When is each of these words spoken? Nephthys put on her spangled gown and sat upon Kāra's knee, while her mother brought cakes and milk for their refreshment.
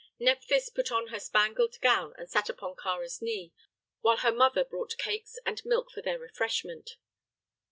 Nephthys 0.17 0.69
put 0.71 0.91
on 0.91 1.09
her 1.09 1.19
spangled 1.19 1.79
gown 1.79 2.15
and 2.17 2.27
sat 2.27 2.49
upon 2.49 2.75
Kāra's 2.75 3.21
knee, 3.21 3.53
while 3.99 4.17
her 4.17 4.31
mother 4.31 4.65
brought 4.65 4.97
cakes 4.97 5.37
and 5.45 5.63
milk 5.63 5.91
for 5.91 6.01
their 6.01 6.17
refreshment. 6.17 6.97